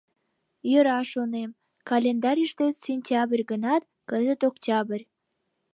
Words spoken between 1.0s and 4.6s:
шонем, календарьыште сентябрь гынат, кызыт